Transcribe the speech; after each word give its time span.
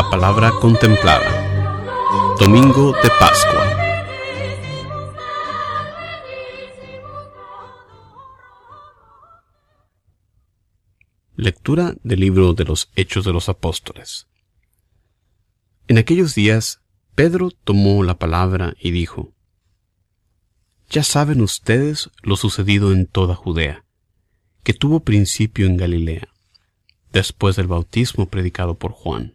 La 0.00 0.08
palabra 0.08 0.50
contemplada. 0.52 1.30
Domingo 2.38 2.92
de 2.92 3.10
Pascua. 3.20 3.66
Lectura 11.36 11.94
del 12.02 12.20
libro 12.20 12.54
de 12.54 12.64
los 12.64 12.90
Hechos 12.96 13.26
de 13.26 13.34
los 13.34 13.50
Apóstoles. 13.50 14.26
En 15.86 15.98
aquellos 15.98 16.34
días, 16.34 16.80
Pedro 17.14 17.50
tomó 17.50 18.02
la 18.02 18.18
palabra 18.18 18.74
y 18.80 18.92
dijo, 18.92 19.34
Ya 20.88 21.02
saben 21.02 21.42
ustedes 21.42 22.08
lo 22.22 22.36
sucedido 22.36 22.92
en 22.92 23.06
toda 23.06 23.34
Judea, 23.34 23.84
que 24.62 24.72
tuvo 24.72 25.00
principio 25.00 25.66
en 25.66 25.76
Galilea, 25.76 26.28
después 27.12 27.54
del 27.56 27.66
bautismo 27.66 28.30
predicado 28.30 28.78
por 28.78 28.92
Juan 28.92 29.34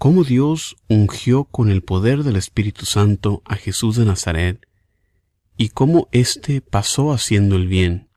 cómo 0.00 0.24
Dios 0.24 0.78
ungió 0.88 1.44
con 1.44 1.70
el 1.70 1.82
poder 1.82 2.22
del 2.22 2.36
Espíritu 2.36 2.86
Santo 2.86 3.42
a 3.44 3.56
Jesús 3.56 3.96
de 3.96 4.06
Nazaret, 4.06 4.66
y 5.58 5.68
cómo 5.68 6.08
éste 6.10 6.62
pasó 6.62 7.12
haciendo 7.12 7.56
el 7.56 7.68
bien, 7.68 8.08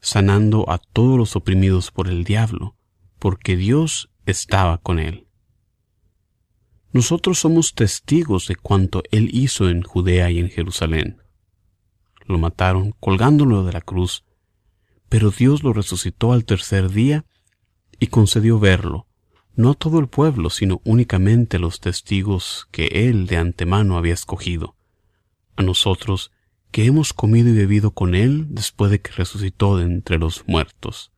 sanando 0.00 0.64
a 0.70 0.78
todos 0.78 1.18
los 1.18 1.36
oprimidos 1.36 1.90
por 1.90 2.08
el 2.08 2.24
diablo, 2.24 2.76
porque 3.18 3.58
Dios 3.58 4.08
estaba 4.24 4.78
con 4.78 4.98
él. 4.98 5.26
Nosotros 6.92 7.38
somos 7.38 7.74
testigos 7.74 8.48
de 8.48 8.56
cuanto 8.56 9.02
él 9.10 9.28
hizo 9.30 9.68
en 9.68 9.82
Judea 9.82 10.30
y 10.30 10.38
en 10.38 10.48
Jerusalén. 10.48 11.20
Lo 12.24 12.38
mataron 12.38 12.92
colgándolo 13.00 13.64
de 13.64 13.74
la 13.74 13.82
cruz, 13.82 14.24
pero 15.10 15.30
Dios 15.30 15.62
lo 15.62 15.74
resucitó 15.74 16.32
al 16.32 16.46
tercer 16.46 16.88
día 16.90 17.26
y 18.00 18.06
concedió 18.06 18.58
verlo, 18.58 19.07
no 19.58 19.74
todo 19.74 19.98
el 19.98 20.06
pueblo, 20.06 20.50
sino 20.50 20.80
únicamente 20.84 21.58
los 21.58 21.80
testigos 21.80 22.68
que 22.70 22.86
él 23.08 23.26
de 23.26 23.38
antemano 23.38 23.98
había 23.98 24.14
escogido, 24.14 24.76
a 25.56 25.64
nosotros 25.64 26.30
que 26.70 26.84
hemos 26.84 27.12
comido 27.12 27.48
y 27.48 27.54
bebido 27.54 27.90
con 27.90 28.14
él 28.14 28.46
después 28.50 28.92
de 28.92 29.00
que 29.00 29.10
resucitó 29.10 29.76
de 29.76 29.82
entre 29.82 30.16
los 30.16 30.46
muertos. 30.46 31.10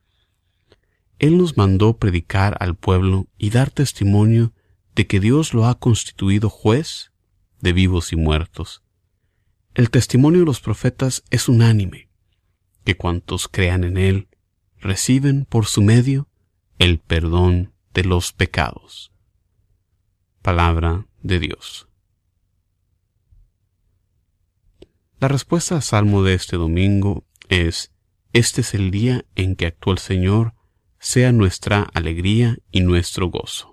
Él 1.19 1.37
nos 1.37 1.55
mandó 1.55 1.97
predicar 1.97 2.57
al 2.59 2.75
pueblo 2.75 3.27
y 3.37 3.51
dar 3.51 3.69
testimonio 3.69 4.53
de 4.95 5.05
que 5.05 5.19
Dios 5.19 5.53
lo 5.53 5.67
ha 5.67 5.77
constituido 5.77 6.49
juez 6.49 7.11
de 7.59 7.73
vivos 7.73 8.11
y 8.11 8.15
muertos. 8.15 8.81
El 9.75 9.91
testimonio 9.91 10.39
de 10.39 10.45
los 10.47 10.61
profetas 10.61 11.23
es 11.29 11.47
unánime, 11.47 12.09
que 12.85 12.97
cuantos 12.97 13.47
crean 13.47 13.83
en 13.83 13.97
Él 13.97 14.29
reciben 14.79 15.45
por 15.45 15.67
su 15.67 15.83
medio 15.83 16.27
el 16.79 16.97
perdón 16.97 17.70
de 17.93 18.03
los 18.03 18.33
pecados. 18.33 19.11
Palabra 20.41 21.07
de 21.21 21.39
Dios. 21.39 21.87
La 25.19 25.27
respuesta 25.27 25.75
al 25.75 25.83
salmo 25.83 26.23
de 26.23 26.33
este 26.33 26.57
domingo 26.57 27.25
es, 27.47 27.91
Este 28.33 28.61
es 28.61 28.73
el 28.73 28.89
día 28.89 29.25
en 29.35 29.55
que 29.55 29.67
actuó 29.67 29.93
el 29.93 29.99
Señor, 29.99 30.55
sea 30.99 31.31
nuestra 31.31 31.83
alegría 31.93 32.57
y 32.71 32.81
nuestro 32.81 33.27
gozo. 33.27 33.70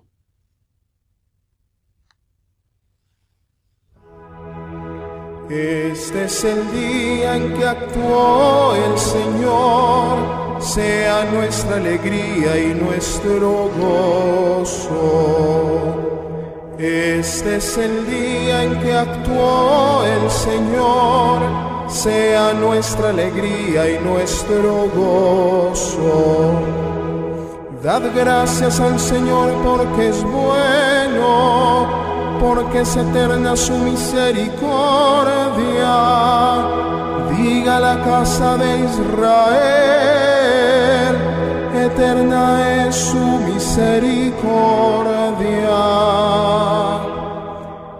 Este 5.51 6.25
es 6.25 6.45
el 6.45 6.71
día 6.73 7.37
en 7.37 7.55
que 7.55 7.67
actuó 7.67 8.75
el 8.75 8.99
Señor 8.99 10.39
sea 10.61 11.25
nuestra 11.33 11.77
alegría 11.77 12.59
y 12.59 12.75
nuestro 12.75 13.71
gozo. 13.81 14.85
Este 16.79 17.57
es 17.57 17.79
el 17.79 18.07
día 18.07 18.65
en 18.65 18.79
que 18.81 18.93
actuó 18.93 20.05
el 20.05 20.31
Señor, 20.31 21.41
sea 21.89 22.53
nuestra 22.53 23.09
alegría 23.11 23.91
y 23.91 23.99
nuestro 24.05 24.89
gozo. 24.95 26.53
Dad 27.83 28.03
gracias 28.15 28.81
al 28.81 28.99
Señor 29.01 29.53
porque 29.65 30.09
es 30.09 30.23
bueno, 30.25 31.98
porque 32.41 32.81
es 32.81 32.97
eterna 32.97 33.57
su 33.57 33.77
misericordia. 33.79 34.57
Diga 37.37 37.81
la 37.81 38.03
casa 38.05 38.57
de 38.57 38.79
Israel 38.81 40.09
eterna 41.89 42.87
es 42.87 42.95
su 42.97 43.19
misericordia. 43.19 44.49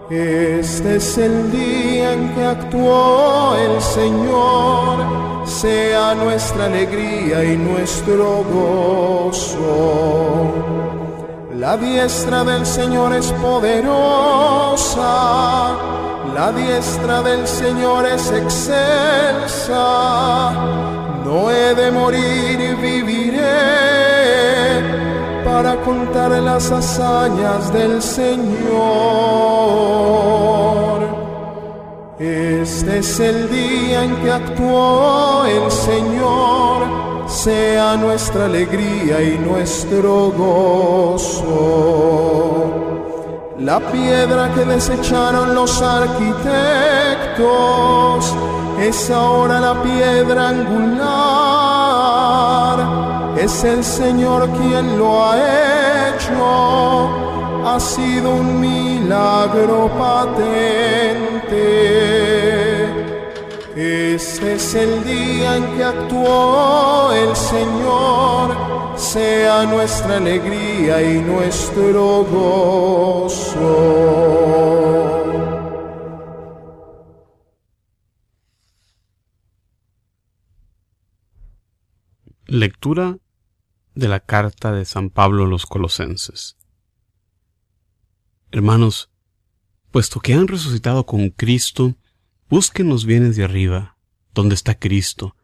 Este 0.09 0.95
es 0.95 1.17
el 1.17 1.51
día 1.51 2.13
en 2.13 2.33
que 2.33 2.45
actuó 2.45 3.55
el 3.55 3.81
Señor, 3.81 4.97
sea 5.45 6.15
nuestra 6.15 6.65
alegría 6.65 7.43
y 7.43 7.57
nuestro 7.57 8.43
gozo. 8.53 9.69
La 11.59 11.75
diestra 11.75 12.43
del 12.45 12.65
Señor 12.65 13.13
es 13.13 13.33
poderosa, 13.33 14.95
la 16.33 16.53
diestra 16.53 17.21
del 17.21 17.45
Señor 17.45 18.05
es 18.05 18.31
excelsa. 18.31 19.83
No 21.25 21.51
he 21.51 21.75
de 21.75 21.91
morir 21.91 22.61
y 22.61 22.75
viviré 22.75 23.41
para 25.43 25.75
contar 25.81 26.31
las 26.31 26.71
hazañas 26.71 27.73
del 27.73 28.01
Señor. 28.01 28.69
Este 32.19 32.99
es 32.99 33.19
el 33.21 33.49
día 33.49 34.03
en 34.03 34.17
que 34.17 34.29
actuó 34.29 35.45
el 35.45 35.71
Señor, 35.71 37.29
sea 37.29 37.95
nuestra 37.95 38.47
alegría 38.47 39.21
y 39.21 39.37
nuestro 39.37 40.29
gozo. 40.31 41.55
La 43.57 43.79
piedra 43.79 44.53
que 44.53 44.65
desecharon 44.65 45.55
los 45.55 45.81
arquitectos 45.81 46.35
es 48.81 49.09
ahora 49.09 49.61
la 49.61 49.81
piedra 49.81 50.49
angular. 50.49 50.99
Es 53.37 53.63
el 53.63 53.81
Señor 53.81 54.49
quien 54.49 54.97
lo 54.97 55.23
ha 55.23 55.37
hecho, 56.09 57.38
ha 57.65 57.79
sido 57.79 58.35
un 58.35 58.59
milagro 58.59 59.89
patente. 59.97 61.59
Este 63.75 64.55
es 64.55 64.75
el 64.75 65.03
día 65.05 65.55
en 65.55 65.77
que 65.77 65.83
actuó 65.83 67.13
el 67.13 67.35
Señor, 67.35 68.55
sea 68.97 69.63
nuestra 69.65 70.17
alegría 70.17 71.01
y 71.01 71.21
nuestro 71.21 72.25
gozo. 72.25 73.49
Lectura 82.47 83.17
de 83.95 84.07
la 84.07 84.19
carta 84.19 84.71
de 84.71 84.83
San 84.83 85.09
Pablo 85.09 85.45
a 85.45 85.47
los 85.47 85.65
Colosenses. 85.65 86.58
Hermanos, 88.51 89.11
puesto 89.91 90.19
que 90.19 90.33
han 90.33 90.47
resucitado 90.47 91.05
con 91.05 91.29
Cristo, 91.29 91.95
busquen 92.49 92.89
los 92.89 93.05
bienes 93.05 93.35
de 93.35 93.43
arriba, 93.43 93.97
donde 94.33 94.55
está 94.55 94.79
Cristo, 94.79 95.35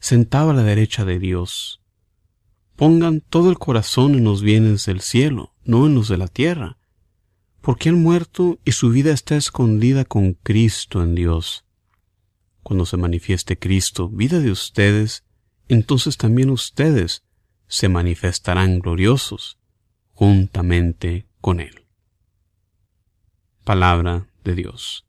sentado 0.00 0.50
a 0.50 0.54
la 0.54 0.64
derecha 0.64 1.04
de 1.04 1.20
Dios. 1.20 1.80
Pongan 2.74 3.20
todo 3.20 3.50
el 3.50 3.58
corazón 3.58 4.16
en 4.16 4.24
los 4.24 4.42
bienes 4.42 4.86
del 4.86 5.00
cielo, 5.02 5.54
no 5.64 5.86
en 5.86 5.94
los 5.94 6.08
de 6.08 6.16
la 6.16 6.26
tierra, 6.26 6.78
porque 7.60 7.90
han 7.90 8.02
muerto 8.02 8.58
y 8.64 8.72
su 8.72 8.90
vida 8.90 9.12
está 9.12 9.36
escondida 9.36 10.04
con 10.04 10.34
Cristo 10.34 11.02
en 11.02 11.14
Dios. 11.14 11.64
Cuando 12.64 12.86
se 12.86 12.96
manifieste 12.96 13.56
Cristo, 13.56 14.08
vida 14.08 14.40
de 14.40 14.50
ustedes, 14.50 15.24
entonces 15.68 16.16
también 16.16 16.50
ustedes 16.50 17.22
se 17.68 17.88
manifestarán 17.88 18.80
gloriosos 18.80 19.58
juntamente 20.12 21.28
con 21.40 21.60
Él. 21.60 21.87
Palabra 23.68 24.26
de 24.44 24.54
Dios. 24.54 25.04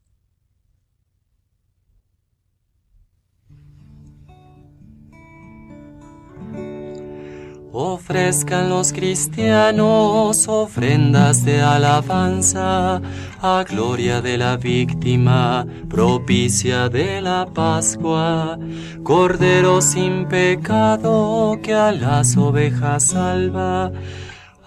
Ofrezcan 7.72 8.68
los 8.68 8.92
cristianos 8.92 10.46
ofrendas 10.46 11.42
de 11.46 11.62
alabanza 11.62 13.00
a 13.40 13.64
gloria 13.66 14.20
de 14.20 14.36
la 14.36 14.58
víctima, 14.58 15.64
propicia 15.88 16.90
de 16.90 17.22
la 17.22 17.46
Pascua, 17.46 18.58
Cordero 19.02 19.80
sin 19.80 20.28
pecado 20.28 21.58
que 21.62 21.72
a 21.72 21.92
las 21.92 22.36
ovejas 22.36 23.04
salva. 23.04 23.90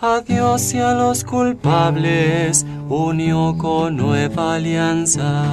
A 0.05 0.19
Dios 0.19 0.73
y 0.73 0.79
a 0.79 0.93
los 0.93 1.23
culpables 1.23 2.65
unió 2.89 3.55
con 3.57 3.95
nueva 3.95 4.55
alianza. 4.55 5.45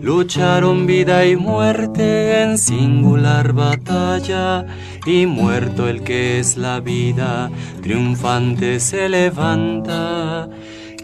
Lucharon 0.00 0.86
vida 0.86 1.26
y 1.26 1.36
muerte 1.36 2.42
en 2.42 2.56
singular 2.56 3.52
batalla, 3.52 4.64
y 5.04 5.26
muerto 5.26 5.86
el 5.88 6.02
que 6.04 6.38
es 6.38 6.56
la 6.56 6.80
vida, 6.80 7.50
triunfante 7.82 8.80
se 8.80 9.10
levanta. 9.10 10.48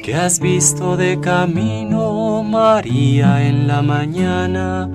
Que 0.03 0.15
has 0.15 0.41
visto 0.41 0.97
de 0.97 1.21
camino, 1.21 2.43
María, 2.43 3.47
en 3.47 3.69
la 3.69 3.83
mañana? 3.83 4.89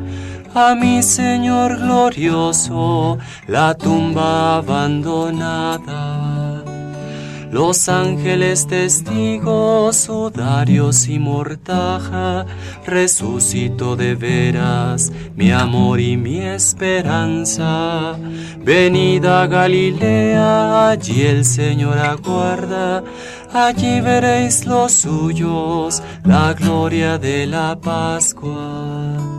A 0.55 0.73
mi 0.73 1.03
Señor 1.03 1.77
glorioso, 1.77 3.19
la 3.45 3.75
tumba 3.75 4.55
abandonada 4.57 6.18
los 7.51 7.89
ángeles 7.89 8.67
testigos, 8.67 9.95
sudarios 9.95 11.07
y 11.07 11.19
mortaja, 11.19 12.45
resucitó 12.85 13.95
de 13.95 14.15
veras 14.15 15.11
mi 15.35 15.51
amor 15.51 15.99
y 15.99 16.17
mi 16.17 16.39
esperanza. 16.39 18.17
Venida 18.59 19.47
Galilea, 19.47 20.89
allí 20.89 21.21
el 21.23 21.45
Señor 21.45 21.97
aguarda, 21.97 23.03
allí 23.53 24.01
veréis 24.01 24.65
los 24.65 24.91
suyos, 24.91 26.03
la 26.23 26.53
gloria 26.53 27.17
de 27.17 27.47
la 27.47 27.79
Pascua. 27.79 29.38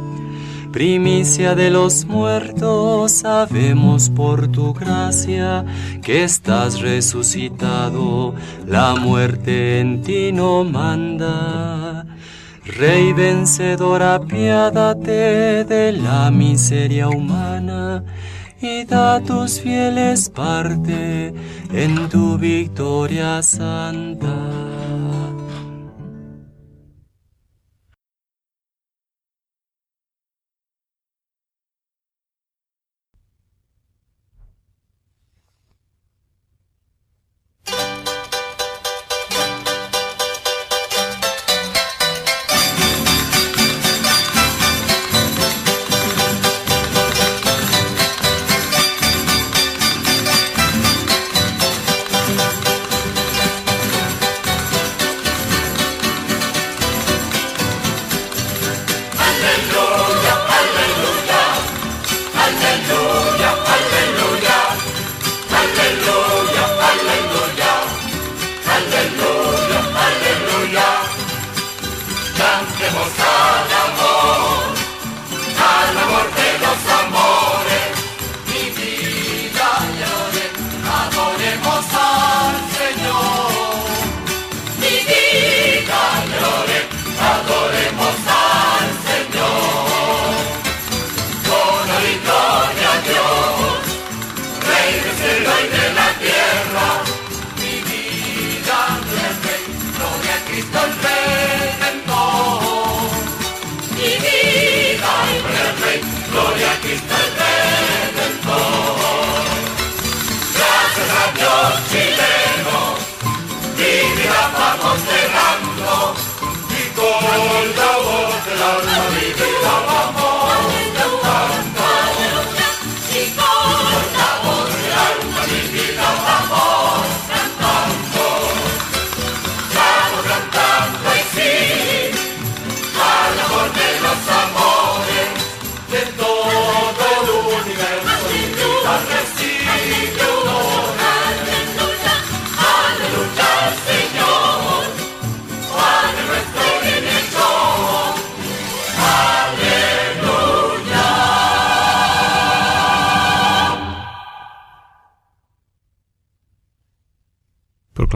Primicia 0.73 1.57
de 1.57 1.69
los 1.69 2.05
muertos, 2.05 3.11
sabemos 3.13 4.09
por 4.09 4.47
tu 4.49 4.73
gracia 4.73 5.65
que 6.01 6.23
estás 6.23 6.81
resucitado, 6.81 8.35
la 8.67 8.95
muerte 8.95 9.81
en 9.81 10.03
ti 10.03 10.31
no 10.31 10.63
manda. 10.63 12.07
Rey 12.65 13.13
vencedor, 13.13 14.03
apiádate 14.03 15.65
de 15.65 15.93
la 15.93 16.31
miseria 16.31 17.09
humana 17.09 18.05
y 18.63 18.85
da 18.85 19.17
a 19.17 19.21
tus 19.21 19.61
fieles 19.61 20.29
parte 20.29 21.35
en 21.73 22.09
tu 22.09 22.39
victoria 22.39 23.43
santa. 23.43 24.37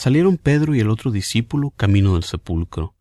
Salieron 0.00 0.38
Pedro 0.38 0.74
y 0.74 0.80
el 0.80 0.88
otro 0.88 1.10
discípulo 1.10 1.72
camino 1.76 2.14
del 2.14 2.24
sepulcro. 2.24 2.94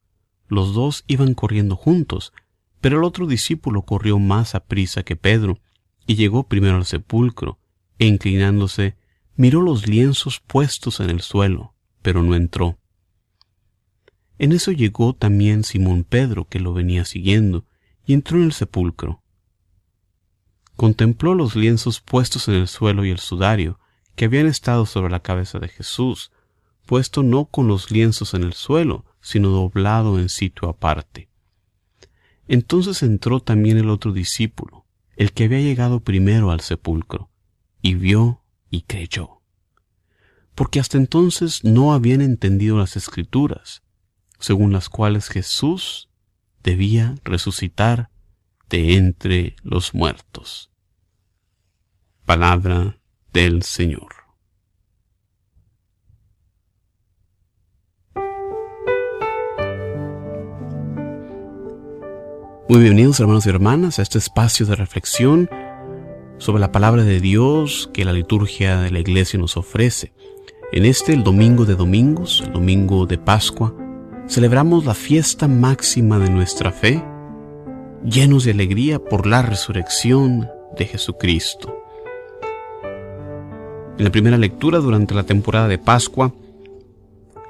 Los 0.49 0.73
dos 0.73 1.05
iban 1.07 1.33
corriendo 1.33 1.77
juntos, 1.77 2.33
pero 2.81 2.97
el 2.97 3.05
otro 3.05 3.25
discípulo 3.25 3.83
corrió 3.83 4.19
más 4.19 4.53
a 4.53 4.65
prisa 4.65 5.03
que 5.03 5.15
Pedro, 5.15 5.61
y 6.05 6.15
llegó 6.15 6.49
primero 6.49 6.75
al 6.75 6.85
sepulcro, 6.85 7.57
e 7.99 8.05
inclinándose, 8.05 8.97
miró 9.37 9.61
los 9.61 9.87
lienzos 9.87 10.41
puestos 10.41 10.99
en 10.99 11.09
el 11.09 11.21
suelo, 11.21 11.73
pero 12.01 12.21
no 12.21 12.35
entró. 12.35 12.77
En 14.37 14.51
eso 14.51 14.73
llegó 14.73 15.13
también 15.13 15.63
Simón 15.63 16.03
Pedro, 16.03 16.49
que 16.49 16.59
lo 16.59 16.73
venía 16.73 17.05
siguiendo, 17.05 17.63
y 18.05 18.11
entró 18.11 18.39
en 18.39 18.43
el 18.43 18.51
sepulcro. 18.51 19.23
Contempló 20.75 21.33
los 21.33 21.55
lienzos 21.55 22.01
puestos 22.01 22.49
en 22.49 22.55
el 22.55 22.67
suelo 22.67 23.05
y 23.05 23.09
el 23.09 23.19
sudario, 23.19 23.79
que 24.17 24.25
habían 24.25 24.47
estado 24.47 24.85
sobre 24.85 25.11
la 25.11 25.21
cabeza 25.21 25.59
de 25.59 25.69
Jesús, 25.69 26.33
puesto 26.89 27.21
no 27.21 27.45
con 27.45 27.67
los 27.67 27.91
lienzos 27.91 28.33
en 28.33 28.41
el 28.41 28.53
suelo, 28.53 29.05
sino 29.21 29.49
doblado 29.49 30.17
en 30.17 30.27
sitio 30.27 30.67
aparte. 30.69 31.29
Entonces 32.47 33.03
entró 33.03 33.41
también 33.41 33.77
el 33.77 33.91
otro 33.91 34.11
discípulo, 34.11 34.87
el 35.15 35.31
que 35.31 35.43
había 35.43 35.59
llegado 35.59 35.99
primero 35.99 36.49
al 36.49 36.61
sepulcro, 36.61 37.29
y 37.79 37.93
vio 37.93 38.41
y 38.71 38.81
creyó. 38.81 39.43
Porque 40.55 40.79
hasta 40.79 40.97
entonces 40.97 41.63
no 41.63 41.93
habían 41.93 42.21
entendido 42.21 42.79
las 42.79 42.97
escrituras, 42.97 43.83
según 44.39 44.73
las 44.73 44.89
cuales 44.89 45.29
Jesús 45.29 46.09
debía 46.63 47.13
resucitar 47.23 48.09
de 48.67 48.95
entre 48.95 49.55
los 49.61 49.93
muertos. 49.93 50.71
Palabra 52.25 52.97
del 53.31 53.61
Señor. 53.61 54.18
Muy 62.69 62.81
bienvenidos 62.81 63.19
hermanos 63.19 63.47
y 63.47 63.49
hermanas 63.49 63.97
a 63.97 64.03
este 64.03 64.19
espacio 64.19 64.67
de 64.67 64.75
reflexión 64.75 65.49
sobre 66.37 66.59
la 66.59 66.71
palabra 66.71 67.03
de 67.03 67.19
Dios 67.19 67.89
que 67.95 68.05
la 68.05 68.13
liturgia 68.13 68.79
de 68.79 68.91
la 68.91 68.99
iglesia 68.99 69.39
nos 69.39 69.57
ofrece. 69.57 70.13
En 70.71 70.85
este, 70.85 71.13
el 71.13 71.23
domingo 71.23 71.65
de 71.65 71.73
domingos, 71.73 72.43
el 72.45 72.53
domingo 72.53 73.07
de 73.07 73.17
Pascua, 73.17 73.73
celebramos 74.27 74.85
la 74.85 74.93
fiesta 74.93 75.47
máxima 75.47 76.19
de 76.19 76.29
nuestra 76.29 76.71
fe, 76.71 77.03
llenos 78.05 78.43
de 78.43 78.51
alegría 78.51 78.99
por 79.03 79.25
la 79.25 79.41
resurrección 79.41 80.47
de 80.77 80.85
Jesucristo. 80.85 81.75
En 83.97 84.03
la 84.03 84.11
primera 84.11 84.37
lectura 84.37 84.77
durante 84.77 85.15
la 85.15 85.23
temporada 85.23 85.67
de 85.67 85.79
Pascua, 85.79 86.35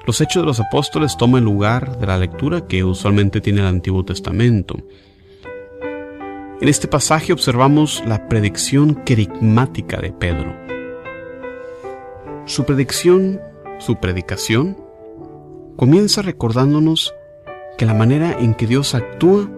los 0.06 0.18
Hechos 0.22 0.42
de 0.42 0.46
los 0.46 0.60
Apóstoles 0.60 1.18
toman 1.18 1.44
lugar 1.44 1.98
de 1.98 2.06
la 2.06 2.16
lectura 2.16 2.66
que 2.66 2.84
usualmente 2.84 3.42
tiene 3.42 3.60
el 3.60 3.66
Antiguo 3.66 4.02
Testamento. 4.02 4.78
En 6.60 6.68
este 6.68 6.88
pasaje 6.88 7.32
observamos 7.32 8.02
la 8.06 8.28
predicción 8.28 8.94
querigmática 9.06 9.98
de 9.98 10.12
Pedro. 10.12 10.54
Su 12.44 12.66
predicción, 12.66 13.40
su 13.78 13.96
predicación, 13.96 14.76
comienza 15.76 16.20
recordándonos 16.20 17.14
que 17.78 17.86
la 17.86 17.94
manera 17.94 18.36
en 18.38 18.52
que 18.52 18.66
Dios 18.66 18.94
actúa 18.94 19.50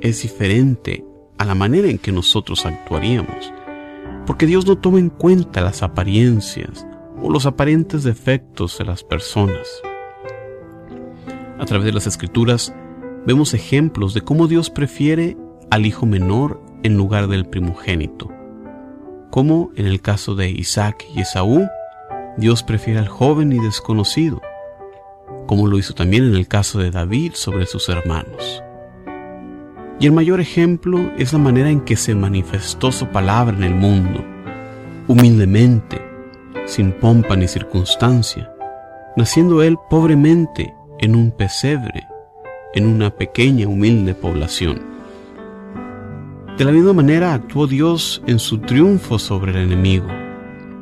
es 0.00 0.22
diferente 0.22 1.04
a 1.38 1.44
la 1.44 1.54
manera 1.54 1.86
en 1.86 1.98
que 1.98 2.10
nosotros 2.10 2.66
actuaríamos, 2.66 3.52
porque 4.26 4.46
Dios 4.46 4.66
no 4.66 4.76
toma 4.76 4.98
en 4.98 5.10
cuenta 5.10 5.60
las 5.60 5.84
apariencias 5.84 6.84
o 7.22 7.30
los 7.30 7.46
aparentes 7.46 8.02
defectos 8.02 8.78
de 8.78 8.84
las 8.84 9.04
personas. 9.04 9.68
A 11.60 11.64
través 11.66 11.86
de 11.86 11.92
las 11.92 12.08
escrituras 12.08 12.74
vemos 13.24 13.54
ejemplos 13.54 14.12
de 14.12 14.22
cómo 14.22 14.48
Dios 14.48 14.70
prefiere 14.70 15.36
al 15.72 15.86
hijo 15.86 16.04
menor 16.04 16.60
en 16.82 16.98
lugar 16.98 17.28
del 17.28 17.46
primogénito. 17.46 18.30
Como 19.30 19.70
en 19.74 19.86
el 19.86 20.02
caso 20.02 20.34
de 20.34 20.50
Isaac 20.50 21.02
y 21.14 21.22
Esaú, 21.22 21.66
Dios 22.36 22.62
prefiere 22.62 23.00
al 23.00 23.08
joven 23.08 23.54
y 23.54 23.58
desconocido, 23.58 24.42
como 25.46 25.66
lo 25.66 25.78
hizo 25.78 25.94
también 25.94 26.26
en 26.26 26.34
el 26.34 26.46
caso 26.46 26.78
de 26.78 26.90
David 26.90 27.32
sobre 27.36 27.64
sus 27.64 27.88
hermanos. 27.88 28.62
Y 29.98 30.04
el 30.04 30.12
mayor 30.12 30.40
ejemplo 30.40 31.10
es 31.16 31.32
la 31.32 31.38
manera 31.38 31.70
en 31.70 31.80
que 31.80 31.96
se 31.96 32.14
manifestó 32.14 32.92
su 32.92 33.06
palabra 33.06 33.56
en 33.56 33.64
el 33.64 33.74
mundo, 33.74 34.22
humildemente, 35.08 36.02
sin 36.66 36.92
pompa 36.92 37.34
ni 37.34 37.48
circunstancia, 37.48 38.52
naciendo 39.16 39.62
él 39.62 39.78
pobremente 39.88 40.74
en 40.98 41.16
un 41.16 41.30
pesebre, 41.30 42.06
en 42.74 42.86
una 42.86 43.08
pequeña 43.08 43.66
humilde 43.68 44.14
población. 44.14 44.91
De 46.58 46.66
la 46.66 46.72
misma 46.72 46.92
manera 46.92 47.32
actuó 47.32 47.66
Dios 47.66 48.22
en 48.26 48.38
su 48.38 48.58
triunfo 48.58 49.18
sobre 49.18 49.52
el 49.52 49.58
enemigo, 49.58 50.08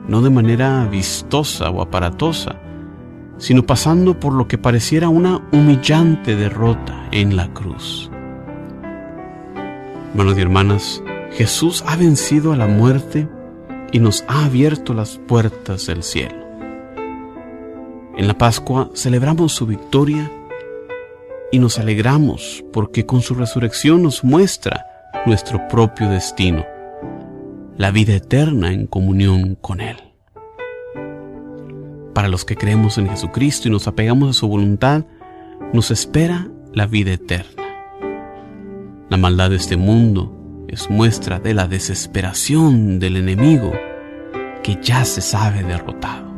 no 0.08 0.20
de 0.20 0.28
manera 0.28 0.84
vistosa 0.90 1.70
o 1.70 1.80
aparatosa, 1.80 2.56
sino 3.38 3.64
pasando 3.64 4.18
por 4.18 4.32
lo 4.32 4.48
que 4.48 4.58
pareciera 4.58 5.08
una 5.08 5.48
humillante 5.52 6.34
derrota 6.34 7.08
en 7.12 7.36
la 7.36 7.52
cruz. 7.54 8.10
Hermanos 10.10 10.36
y 10.36 10.40
hermanas, 10.40 11.02
Jesús 11.30 11.84
ha 11.86 11.94
vencido 11.94 12.52
a 12.52 12.56
la 12.56 12.66
muerte 12.66 13.28
y 13.92 14.00
nos 14.00 14.24
ha 14.26 14.46
abierto 14.46 14.92
las 14.92 15.18
puertas 15.18 15.86
del 15.86 16.02
cielo. 16.02 16.34
En 18.16 18.26
la 18.26 18.36
Pascua 18.36 18.90
celebramos 18.94 19.52
su 19.52 19.66
victoria 19.66 20.30
y 21.52 21.60
nos 21.60 21.78
alegramos 21.78 22.64
porque 22.72 23.06
con 23.06 23.22
su 23.22 23.34
resurrección 23.34 24.02
nos 24.02 24.24
muestra 24.24 24.89
nuestro 25.26 25.68
propio 25.68 26.08
destino, 26.08 26.64
la 27.76 27.90
vida 27.90 28.14
eterna 28.14 28.72
en 28.72 28.86
comunión 28.86 29.56
con 29.60 29.80
Él. 29.80 29.96
Para 32.14 32.28
los 32.28 32.44
que 32.44 32.56
creemos 32.56 32.98
en 32.98 33.08
Jesucristo 33.08 33.68
y 33.68 33.70
nos 33.70 33.86
apegamos 33.86 34.30
a 34.30 34.38
su 34.38 34.48
voluntad, 34.48 35.04
nos 35.72 35.90
espera 35.90 36.48
la 36.72 36.86
vida 36.86 37.12
eterna. 37.12 37.62
La 39.08 39.16
maldad 39.16 39.50
de 39.50 39.56
este 39.56 39.76
mundo 39.76 40.64
es 40.68 40.88
muestra 40.90 41.38
de 41.38 41.54
la 41.54 41.66
desesperación 41.66 42.98
del 42.98 43.16
enemigo 43.16 43.72
que 44.62 44.78
ya 44.82 45.04
se 45.04 45.20
sabe 45.20 45.62
derrotado. 45.62 46.30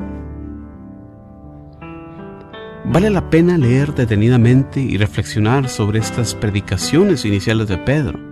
Vale 2.84 3.10
la 3.10 3.30
pena 3.30 3.58
leer 3.58 3.94
detenidamente 3.94 4.80
y 4.80 4.96
reflexionar 4.96 5.68
sobre 5.68 6.00
estas 6.00 6.34
predicaciones 6.34 7.24
iniciales 7.24 7.68
de 7.68 7.78
Pedro 7.78 8.31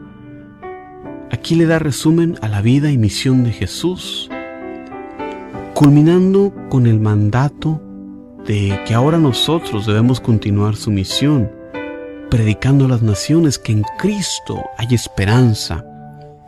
Aquí 1.41 1.55
le 1.55 1.65
da 1.65 1.79
resumen 1.79 2.37
a 2.43 2.49
la 2.49 2.61
vida 2.61 2.91
y 2.91 2.99
misión 2.99 3.45
de 3.45 3.53
Jesús, 3.53 4.29
culminando 5.73 6.53
con 6.69 6.87
el 6.87 7.01
mandato 7.01 7.81
de 8.47 8.79
que 8.87 8.93
ahora 8.93 9.17
nosotros 9.17 9.87
debemos 9.87 10.21
continuar 10.21 10.77
su 10.77 10.91
misión, 10.91 11.51
predicando 12.29 12.85
a 12.85 12.89
las 12.89 13.01
naciones 13.01 13.59
que 13.59 13.73
en 13.73 13.85
Cristo 13.97 14.63
hay 14.77 14.89
esperanza 14.95 15.83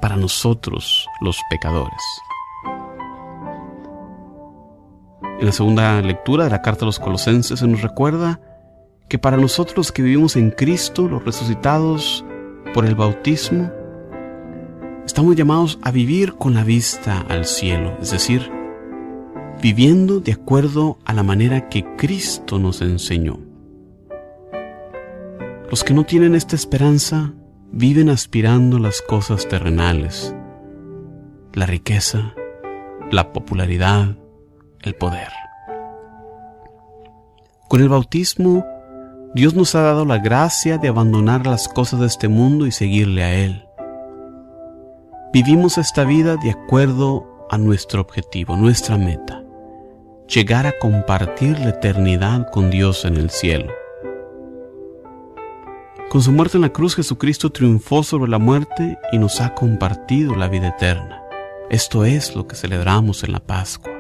para 0.03 0.17
nosotros 0.17 1.09
los 1.23 1.39
pecadores. 1.49 2.03
En 5.41 5.47
la 5.47 5.53
segunda 5.53 6.03
lectura 6.03 6.45
de 6.45 6.51
la 6.51 6.61
carta 6.61 6.85
a 6.85 6.87
los 6.87 7.01
colosenses 7.01 7.61
se 7.61 7.67
nos 7.67 7.81
recuerda 7.81 8.43
que 9.09 9.19
para 9.19 9.39
nosotros 9.39 9.91
que 9.91 10.03
vivimos 10.03 10.37
en 10.37 10.51
Cristo, 10.51 11.09
los 11.09 11.25
resucitados 11.25 12.27
por 12.75 12.85
el 12.85 12.95
bautismo, 12.95 13.73
Estamos 15.07 15.35
llamados 15.35 15.79
a 15.83 15.91
vivir 15.91 16.35
con 16.35 16.55
la 16.55 16.63
vista 16.63 17.21
al 17.29 17.45
cielo, 17.45 17.99
es 18.01 18.13
decir, 18.13 18.51
viviendo 19.61 20.21
de 20.21 20.33
acuerdo 20.33 20.99
a 21.05 21.13
la 21.13 21.25
manera 21.25 21.69
que 21.69 21.85
Cristo 21.97 22.59
nos 22.61 22.81
enseñó. 22.81 23.41
Los 25.69 25.83
que 25.83 25.93
no 25.93 26.05
tienen 26.05 26.35
esta 26.37 26.55
esperanza 26.55 27.33
viven 27.73 28.11
aspirando 28.11 28.79
las 28.79 29.03
cosas 29.03 29.49
terrenales, 29.49 30.35
la 31.53 31.67
riqueza, 31.67 32.35
la 33.11 33.33
popularidad, 33.33 34.17
el 34.83 34.95
poder. 34.95 35.29
Con 37.69 37.81
el 37.81 37.89
bautismo, 37.89 38.65
Dios 39.35 39.55
nos 39.55 39.75
ha 39.75 39.83
dado 39.83 40.05
la 40.05 40.19
gracia 40.19 40.79
de 40.79 40.89
abandonar 40.89 41.47
las 41.47 41.67
cosas 41.67 42.01
de 42.01 42.07
este 42.07 42.29
mundo 42.29 42.67
y 42.67 42.71
seguirle 42.71 43.25
a 43.25 43.35
Él. 43.35 43.65
Vivimos 45.33 45.79
esta 45.79 46.05
vida 46.05 46.37
de 46.37 46.51
acuerdo 46.51 47.47
a 47.49 47.57
nuestro 47.57 48.03
objetivo, 48.03 48.55
nuestra 48.55 48.99
meta, 48.99 49.43
llegar 50.29 50.67
a 50.67 50.79
compartir 50.79 51.59
la 51.59 51.71
eternidad 51.71 52.51
con 52.51 52.71
Dios 52.71 53.07
en 53.07 53.17
el 53.17 53.31
cielo. 53.31 53.73
Con 56.11 56.21
su 56.21 56.33
muerte 56.33 56.59
en 56.59 56.61
la 56.61 56.69
cruz 56.69 56.97
Jesucristo 56.97 57.51
triunfó 57.51 58.03
sobre 58.03 58.31
la 58.31 58.39
muerte 58.39 58.99
y 59.11 59.17
nos 59.17 59.41
ha 59.41 59.55
compartido 59.55 60.37
la 60.37 60.49
vida 60.49 60.69
eterna. 60.69 61.23
Esto 61.71 62.05
es 62.05 62.37
lo 62.37 62.47
que 62.47 62.55
celebramos 62.55 63.25
en 63.25 63.33
la 63.33 63.41
Pascua. 63.41 63.95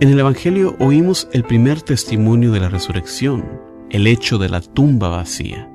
En 0.00 0.08
el 0.08 0.18
Evangelio 0.18 0.74
oímos 0.80 1.28
el 1.32 1.44
primer 1.44 1.80
testimonio 1.82 2.50
de 2.50 2.58
la 2.58 2.70
resurrección, 2.70 3.62
el 3.90 4.08
hecho 4.08 4.36
de 4.38 4.48
la 4.48 4.62
tumba 4.62 5.10
vacía 5.10 5.70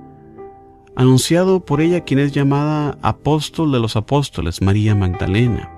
anunciado 0.96 1.60
por 1.60 1.82
ella 1.82 2.02
quien 2.02 2.20
es 2.20 2.32
llamada 2.32 2.98
apóstol 3.02 3.72
de 3.72 3.80
los 3.80 3.96
apóstoles, 3.96 4.62
María 4.62 4.96
Magdalena. 4.96 5.72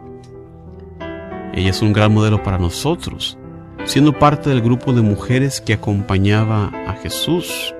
Ella 1.53 1.69
es 1.69 1.81
un 1.81 1.93
gran 1.93 2.13
modelo 2.13 2.43
para 2.43 2.57
nosotros, 2.57 3.37
siendo 3.85 4.17
parte 4.17 4.49
del 4.49 4.61
grupo 4.61 4.91
de 4.93 5.01
mujeres 5.01 5.61
que 5.61 5.73
acompañaba 5.73 6.71
a 6.87 6.93
Jesús. 6.93 7.73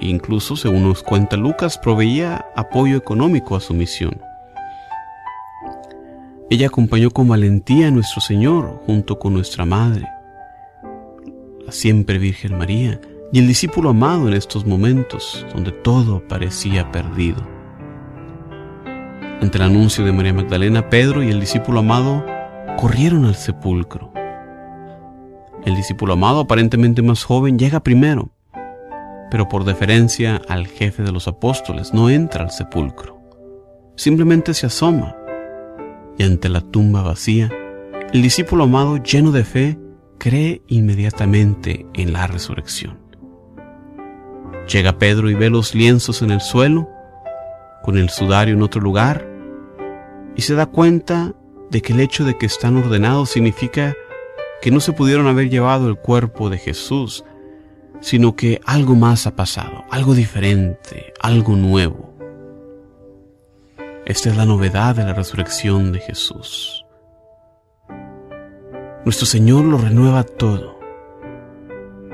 Incluso, 0.00 0.54
según 0.54 0.84
nos 0.84 1.02
cuenta 1.02 1.36
Lucas, 1.36 1.76
proveía 1.76 2.46
apoyo 2.54 2.96
económico 2.96 3.56
a 3.56 3.60
su 3.60 3.74
misión. 3.74 4.20
Ella 6.50 6.68
acompañó 6.68 7.10
con 7.10 7.28
valentía 7.28 7.88
a 7.88 7.90
nuestro 7.90 8.20
Señor 8.20 8.80
junto 8.86 9.18
con 9.18 9.34
nuestra 9.34 9.66
Madre, 9.66 10.06
la 11.66 11.72
siempre 11.72 12.18
Virgen 12.18 12.56
María, 12.56 13.00
y 13.32 13.38
el 13.38 13.46
discípulo 13.46 13.90
amado 13.90 14.28
en 14.28 14.34
estos 14.34 14.66
momentos 14.66 15.46
donde 15.52 15.72
todo 15.72 16.26
parecía 16.26 16.90
perdido. 16.90 17.46
Ante 19.40 19.58
el 19.58 19.64
anuncio 19.64 20.04
de 20.04 20.12
María 20.12 20.32
Magdalena, 20.32 20.88
Pedro 20.88 21.22
y 21.22 21.28
el 21.28 21.40
discípulo 21.40 21.80
amado 21.80 22.24
corrieron 22.76 23.24
al 23.24 23.34
sepulcro. 23.36 24.12
El 25.64 25.76
discípulo 25.76 26.14
amado, 26.14 26.40
aparentemente 26.40 27.02
más 27.02 27.24
joven, 27.24 27.58
llega 27.58 27.80
primero, 27.80 28.30
pero 29.30 29.48
por 29.48 29.64
deferencia 29.64 30.40
al 30.48 30.66
jefe 30.66 31.02
de 31.02 31.12
los 31.12 31.28
apóstoles 31.28 31.92
no 31.92 32.10
entra 32.10 32.44
al 32.44 32.50
sepulcro. 32.50 33.20
Simplemente 33.96 34.54
se 34.54 34.66
asoma 34.66 35.14
y 36.16 36.24
ante 36.24 36.48
la 36.48 36.60
tumba 36.60 37.02
vacía, 37.02 37.50
el 38.12 38.22
discípulo 38.22 38.64
amado, 38.64 38.96
lleno 38.96 39.32
de 39.32 39.44
fe, 39.44 39.78
cree 40.18 40.62
inmediatamente 40.66 41.86
en 41.94 42.12
la 42.12 42.26
resurrección. 42.26 43.07
Llega 44.68 44.98
Pedro 44.98 45.30
y 45.30 45.34
ve 45.34 45.48
los 45.48 45.74
lienzos 45.74 46.20
en 46.20 46.30
el 46.30 46.42
suelo, 46.42 46.90
con 47.82 47.96
el 47.96 48.10
sudario 48.10 48.54
en 48.54 48.62
otro 48.62 48.82
lugar, 48.82 49.26
y 50.36 50.42
se 50.42 50.54
da 50.54 50.66
cuenta 50.66 51.34
de 51.70 51.80
que 51.80 51.94
el 51.94 52.00
hecho 52.00 52.24
de 52.24 52.36
que 52.36 52.46
están 52.46 52.76
ordenados 52.76 53.30
significa 53.30 53.96
que 54.60 54.70
no 54.70 54.80
se 54.80 54.92
pudieron 54.92 55.26
haber 55.26 55.48
llevado 55.48 55.88
el 55.88 55.96
cuerpo 55.96 56.50
de 56.50 56.58
Jesús, 56.58 57.24
sino 58.00 58.36
que 58.36 58.60
algo 58.66 58.94
más 58.94 59.26
ha 59.26 59.34
pasado, 59.34 59.84
algo 59.90 60.14
diferente, 60.14 61.14
algo 61.20 61.56
nuevo. 61.56 62.14
Esta 64.04 64.28
es 64.28 64.36
la 64.36 64.44
novedad 64.44 64.94
de 64.96 65.04
la 65.04 65.14
resurrección 65.14 65.92
de 65.92 66.00
Jesús. 66.00 66.84
Nuestro 69.04 69.26
Señor 69.26 69.64
lo 69.64 69.78
renueva 69.78 70.24
todo 70.24 70.78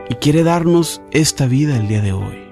y 0.08 0.14
quiere 0.16 0.44
darnos 0.44 1.02
esta 1.10 1.46
vida 1.46 1.76
el 1.76 1.88
día 1.88 2.00
de 2.00 2.12
hoy. 2.12 2.43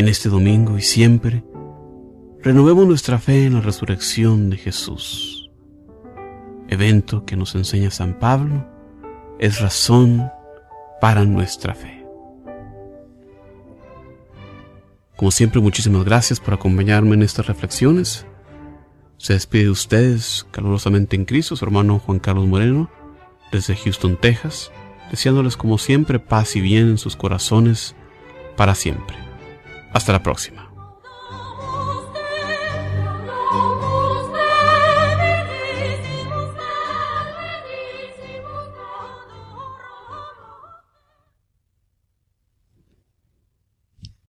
En 0.00 0.08
este 0.08 0.30
domingo 0.30 0.78
y 0.78 0.80
siempre, 0.80 1.44
renovemos 2.40 2.86
nuestra 2.86 3.18
fe 3.18 3.44
en 3.44 3.52
la 3.52 3.60
resurrección 3.60 4.48
de 4.48 4.56
Jesús. 4.56 5.50
Evento 6.68 7.26
que 7.26 7.36
nos 7.36 7.54
enseña 7.54 7.90
San 7.90 8.18
Pablo 8.18 8.66
es 9.38 9.60
razón 9.60 10.30
para 11.02 11.26
nuestra 11.26 11.74
fe. 11.74 12.02
Como 15.16 15.30
siempre, 15.30 15.60
muchísimas 15.60 16.06
gracias 16.06 16.40
por 16.40 16.54
acompañarme 16.54 17.12
en 17.12 17.22
estas 17.22 17.46
reflexiones. 17.46 18.24
Se 19.18 19.34
despide 19.34 19.64
de 19.64 19.70
ustedes 19.70 20.46
calurosamente 20.50 21.14
en 21.14 21.26
Cristo, 21.26 21.56
su 21.56 21.64
hermano 21.66 21.98
Juan 21.98 22.20
Carlos 22.20 22.46
Moreno, 22.46 22.90
desde 23.52 23.76
Houston, 23.76 24.16
Texas, 24.18 24.72
deseándoles 25.10 25.58
como 25.58 25.76
siempre 25.76 26.18
paz 26.18 26.56
y 26.56 26.62
bien 26.62 26.88
en 26.88 26.96
sus 26.96 27.16
corazones 27.16 27.94
para 28.56 28.74
siempre. 28.74 29.29
Hasta 29.92 30.12
la 30.12 30.22
próxima. 30.22 30.69